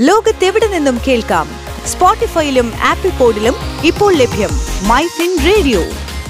[0.00, 1.46] ലോകത്തെവിടെ നിന്നും കേൾക്കാം?
[1.86, 3.54] സ്പോട്ടിഫൈയിലും ആപ്പിൾ പോഡിലും
[3.84, 4.48] ഇപ്പോൾ ലഭ്യം.
[4.88, 5.80] My Fin Radio.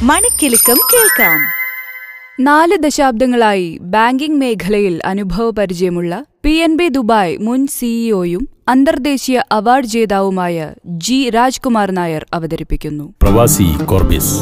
[0.03, 1.39] മണിക്കെലക്കം കേൾക്കാം.
[2.41, 11.31] നാല് ദശാബ്ദങ്ങളായി ബാങ്കിംഗ് മേഖലയിൽ അനുഭവപരിചയമുള്ള പി എൻ ബി ദുബായ് മുൻ സിഇഒയും അന്തർദേശീയ അവാർഡ് ജേതാവുമായ ജി
[11.31, 13.15] രാജ്കുമാർ നായർ അവതരിപ്പിക്കുന്നു.
[13.23, 14.35] പ്രവാസി കോർബിസ്.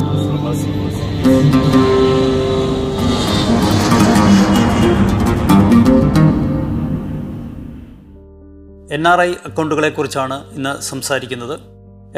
[8.92, 11.54] എൻ ആർ ഐ അക്കൗണ്ടുകളെക്കുറിച്ചാണ് ഇന്ന് സംസാരിക്കുന്നത്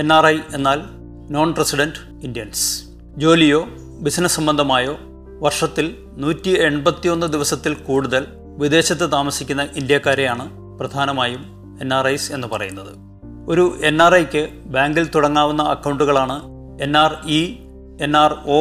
[0.00, 0.78] എൻ ആർ ഐ എന്നാൽ
[1.30, 2.64] നോൺ റെസിഡന്റ് ഇന്ത്യൻസ്
[3.16, 3.60] ജോലിയോ
[4.00, 4.94] ബിസിനസ് സംബന്ധമായോ
[5.38, 8.26] വർഷത്തിൽ നൂറ്റി എൺപത്തിയൊന്ന് ദിവസത്തിൽ കൂടുതൽ
[8.58, 10.44] വിദേശത്ത് താമസിക്കുന്ന ഇന്ത്യക്കാരെയാണ്
[10.78, 11.42] പ്രധാനമായും
[11.80, 12.92] എൻ ആർ ഐസ് എന്ന് പറയുന്നത്
[13.48, 16.36] ഒരു എൻ ആർ ഐക്ക് ബാങ്കിൽ തുടങ്ങാവുന്ന അക്കൗണ്ടുകളാണ്
[16.82, 17.40] N R E
[18.02, 18.60] N R O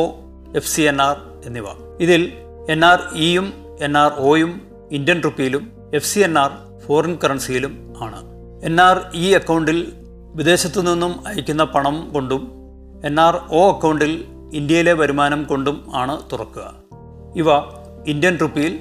[0.56, 1.68] F C N R എന്നിവ
[2.00, 2.24] ഇതിൽ
[2.70, 4.52] എൻ ആർ ഇയും എൻ ആർ ഒയും
[4.92, 6.52] Indian റുപ്പിയിലും F C N R
[6.88, 8.20] foreign കറൻസിയിലും ആണ്.
[8.66, 9.94] എൻ ആർ ഇ അക്കൗണ്ടിൽ
[10.36, 12.52] വിദേശത്തു നിന്നും അയക്കുന്ന പണം കൊണ്ടും
[13.06, 16.74] എൻ ആർ ഒ അക്കൗണ്ടിൽ ഇന്ത്യയിലെ വരുമാനം കൊണ്ടും ആണ് തുറക്കുക.
[17.36, 17.46] ഇവ
[18.08, 18.80] ഇന്ത്യൻ റുപ്പിയിൽ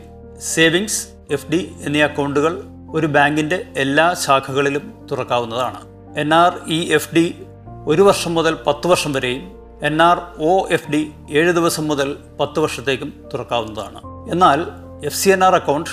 [0.54, 5.80] സേവിങ്സ് എഫ് ഡി എന്നീ അക്കൗണ്ടുകൾ ഒരു ബാങ്കിന്റെ എല്ലാ ശാഖകളിലും തുറക്കാവുന്നതാണ്.
[6.18, 7.46] N R E F D
[7.86, 9.42] ഒരു വർഷം മുതൽ പത്ത് വർഷം വരെയും
[9.82, 14.00] N R O F D ഏഴ് ദിവസം മുതൽ പത്ത് വർഷത്തേക്കും തുറക്കാവുന്നതാണ്.
[14.30, 14.66] എന്നാൽ
[15.06, 15.90] F C N R account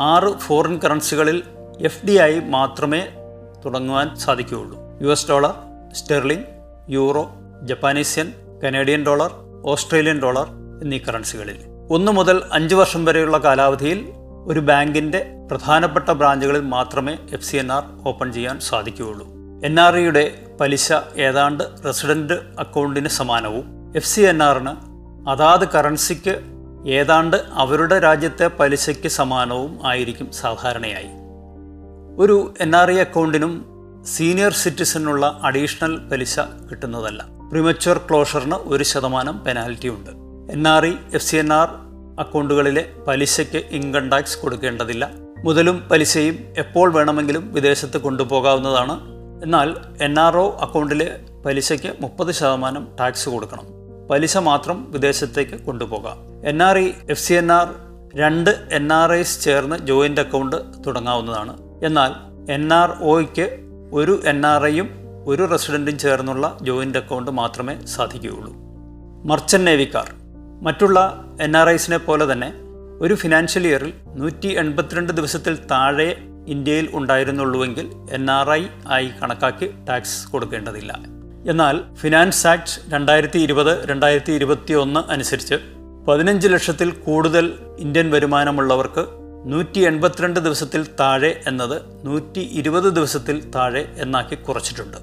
[0.00, 1.42] ആറ് ഫോറിൻ കറൻസികളിൽ
[1.80, 3.08] എഫ് ഡി ആയി മാത്രമേ
[3.64, 4.78] തുടങ്ങുവാൻ സാധിക്കുകയുള്ളൂ.
[5.02, 5.54] U S dollar
[5.92, 6.44] sterling
[6.90, 7.28] euro
[7.62, 8.32] Japanese yen
[8.64, 9.30] Canadian dollar
[9.66, 10.46] Australian dollar
[10.82, 11.56] എന്നീ കറൻസികളിൽ.
[11.90, 14.12] ഒന്ന് മുതൽ അഞ്ച് വർഷം വരെയുള്ള കാലാവധിയിൽ
[14.46, 19.26] ഒരു ബാങ്കിന്റെ പ്രധാനപ്പെട്ട ബ്രാഞ്ചുകളിൽ മാത്രമേ F C N R open ചെയ്യാൻ സാധിക്കുകയുള്ളൂ.
[19.64, 23.92] എൻ ആർ ഇയുടെ പലിശ ഏതാണ്ട് റെസിഡന്റ് അക്കൗണ്ടിന് സമാനവും.
[23.96, 24.70] എഫ് സി എൻ ആറിന്
[25.28, 26.40] അതാത് കറൻസിക്ക്
[26.88, 31.25] ഏതാണ്ട് അവരുടെ രാജ്യത്തെ പലിശയ്ക്ക് സമാനവും ആയിരിക്കും സാധാരണയായി.
[32.18, 33.66] ഒരു എൻ ആർ ഐ അക്കൗണ്ടിനും
[34.06, 37.26] സീനിയർ സിറ്റിസനുള്ള അഡീഷണൽ പലിശ കിട്ടുന്നതല്ല.
[37.50, 40.10] പ്രിമച്വർ ക്ലോഷറിന് ഒരു ശതമാനം പെനാൽറ്റി ഉണ്ട്.
[40.52, 41.68] N R E F C N R
[42.18, 45.10] അക്കൗണ്ടുകളിലെ പലിശയ്ക്ക് ഇൻകം ടാക്സ് കൊടുക്കേണ്ടതില്ല.
[45.44, 49.00] മുതലും പലിശയും എപ്പോൾ വേണമെങ്കിലും വിദേശത്ത് കൊണ്ടുപോകാവുന്നതാണ്.
[49.42, 53.66] എന്നാൽ എൻ ആർ ഒ അക്കൗണ്ടിലെ പലിശയ്ക്ക് മുപ്പത് ശതമാനം ടാക്സ് കൊടുക്കണം.
[54.10, 56.48] പലിശ മാത്രം വിദേശത്തേക്ക് കൊണ്ടുപോകാം.
[56.48, 57.68] N R E F C N R
[58.14, 60.56] രണ്ട് എൻ ആർ ഐസ് ചേർന്ന് ജോയിന്റ് അക്കൗണ്ട്
[60.86, 61.65] തുടങ്ങാവുന്നതാണ്.
[61.84, 62.12] എന്നാൽ
[62.52, 63.58] എൻ ആർ ഒയ്ക്ക്
[63.92, 64.88] ഒരു എൻ ആർ ഐയും
[65.26, 68.52] ഒരു റെസിഡന്റും ചേർന്നുള്ള ജോയിന്റ് അക്കൗണ്ട് മാത്രമേ സാധിക്കുകയുള്ളൂ.
[69.24, 70.10] മർച്ചന്റ് നേവിക്കാർ.
[70.62, 72.52] മറ്റുള്ള എൻ ആർ ഐസിനെ പോലെ തന്നെ
[73.00, 76.16] ഒരു ഫിനാൻഷ്യൽ ഇയറിൽ നൂറ്റി എൺപത്തിരണ്ട് ദിവസത്തിൽ താഴെ
[76.46, 80.98] ഇന്ത്യയിൽ ഉണ്ടായിരുന്നുള്ളൂവെങ്കിൽ എൻ ആർ ഐ ആയി കണക്കാക്കി ടാക്സ് കൊടുക്കേണ്ടതില്ല.
[81.50, 85.54] എന്നാൽ ഫിനാൻസ് ആക്ട് രണ്ടായിരത്തി ഇരുപത് രണ്ടായിരത്തി ഇരുപത്തി ഒന്ന് അനുസരിച്ച്
[86.08, 94.34] പതിനഞ്ച് ലക്ഷത്തിൽ കൂടുതൽ ഇന്ത്യൻ വരുമാനമുള്ളവർക്ക് നൂറ്റി എൺപത്തിരണ്ട് ദിവസത്തിൽ താഴെ എന്നത് നൂറ്റി ഇരുപത് ദിവസത്തിൽ താഴെ എന്നാക്കി
[94.34, 94.96] കുറച്ചിട്ടുണ്ട്.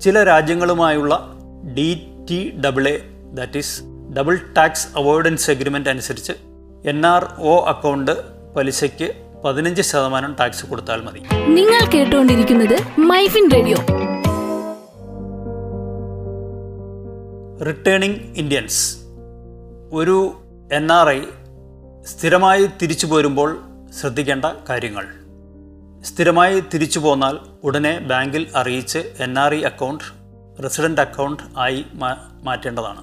[0.00, 1.32] ചില രാജ്യങ്ങളുമായുള്ള
[1.76, 2.98] D T double A
[3.34, 3.82] that is
[4.18, 6.32] double tax avoidance agreement അനുസരിച്ച്
[6.88, 8.22] എൻ ആർ ഒ അക്കൗണ്ട്
[8.56, 9.12] പലിശയ്ക്ക്
[9.44, 11.20] പതിനഞ്ച് ശതമാനം ടാക്സ് കൊടുത്താൽ മതി.
[11.46, 13.76] നിങ്ങൾ കേട്ടുകൊണ്ടിരിക്കുന്നത് മൈഫിൻ റേഡിയോ.
[17.66, 18.96] Returning Indians.
[19.92, 20.32] ഒരു
[20.72, 21.20] എൻ ആർ ഐ
[22.08, 23.60] സ്ഥിരമായി തിരിച്ചു പോരുമ്പോൾ
[24.00, 25.06] ശ്രദ്ധിക്കേണ്ട കാര്യങ്ങൾ.
[26.02, 30.04] സ്ഥിരമായി തിരിച്ചു പോന്നാൽ ഉടനെ ബാങ്കിൽ അറിയിച്ച് N R E account
[30.62, 31.84] resident account ആയി
[32.42, 33.02] മാറ്റേണ്ടതാണ്.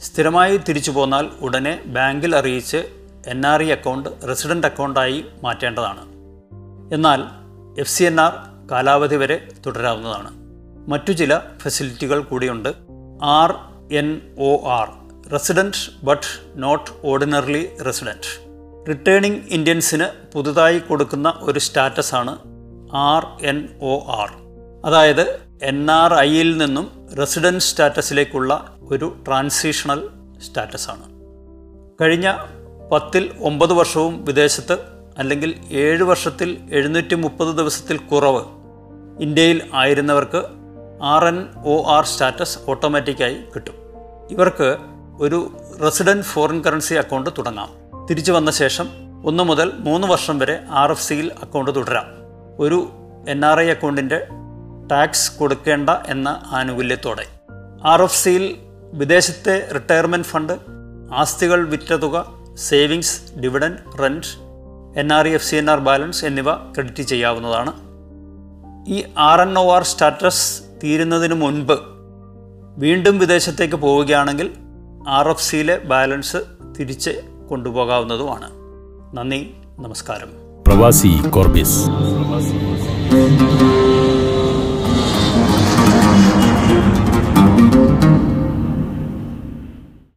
[0.00, 2.76] സ്ഥിരമായി തിരിച്ചു പോന്നാൽ ഉടനെ ബാങ്കിൽ അറിയിച്ച്
[3.26, 6.02] N R E account resident അക്കൗണ്ടായി മാറ്റേണ്ടതാണ്.
[6.94, 7.24] എന്നാൽ
[7.80, 8.32] എഫ് സി എൻ ആർ
[8.70, 10.30] കാലാവധി വരെ തുടരാവുന്നതാണ്.
[10.90, 12.68] മറ്റു ചില ഫെസിലിറ്റികൾ കൂടിയുണ്ട്.
[13.22, 13.54] R
[13.92, 18.30] N O R resident but not ordinarily resident
[18.88, 22.32] returning ഇന്ത്യൻസിന് പുതുതായി കൊടുക്കുന്ന ഒരു സ്റ്റാറ്റസാണ്
[22.96, 24.30] ആർ എൻ ഒ ആർ
[24.86, 25.24] അതായത്
[25.62, 26.86] എൻ ആർ ഐയിൽ നിന്നും
[27.18, 28.52] റെസിഡന്റ് സ്റ്റാറ്റസിലേക്കുള്ള
[28.82, 30.08] ഒരു ട്രാൻസിഷണൽ
[30.42, 31.06] സ്റ്റാറ്റസാണ്
[32.00, 32.28] കഴിഞ്ഞ
[32.92, 34.76] പത്തിൽ ഒമ്പത് വർഷവും വിദേശത്ത്
[35.18, 38.42] അല്ലെങ്കിൽ ഏഴ് വർഷത്തിൽ എഴുന്നൂറ്റി മുപ്പത് ദിവസത്തിൽ കുറവ്
[39.22, 40.40] ഇന്ത്യയിൽ ആയിരുന്നവർക്ക്
[41.02, 43.74] R N O R status ഓട്ടോമാറ്റിക്കായി കിട്ടും.
[44.30, 44.68] ഇവർക്ക്
[45.20, 47.68] ഒരു റെസിഡന്റ് ഫോറിൻ കറൻസി അക്കൗണ്ട് തുടങ്ങാം.
[48.10, 48.88] തിരിച്ചു വന്ന ശേഷം
[49.24, 52.04] ഒന്ന് മുതൽ മൂന്ന് വർഷം വരെ ആർ എഫ് സിയിൽ അക്കൗണ്ട് തുടരാം.
[52.58, 52.88] ഒരു
[53.28, 54.26] എൻ ആർ ഐ അക്കൗണ്ടിന്റെ
[54.90, 57.26] ടാക്സ് കൊടുക്കേണ്ട എന്ന ആനുകൂല്യത്തോടെ.
[57.84, 58.56] ആർ എഫ് സിയിൽ
[58.92, 60.52] വിദേശത്തെ റിട്ടയർമെന്റ് ഫണ്ട്
[61.14, 64.26] ആസ്തികൾ വിറ്റ തുക savings dividend rent
[64.98, 67.72] N R E F C N R balance എന്നിവ ക്രെഡിറ്റ് ചെയ്യാവുന്നതാണ്.
[68.88, 71.78] ഈ R N O R status തീരുന്നതിന് മുൻപ്
[72.76, 74.67] വീണ്ടും വിദേശത്തേക്ക് പോവുകയാണെങ്കിൽ
[75.08, 76.36] ആർ എഫ് സിയിലെ ബാലൻസ്
[76.80, 77.10] തിരിച്ച്
[77.50, 78.50] കൊണ്ടുപോകാവുന്നതുമാണ്.
[79.16, 80.28] നന്ദി നമസ്കാരം.
[80.66, 81.80] പ്രവാസി കോർബിസ്.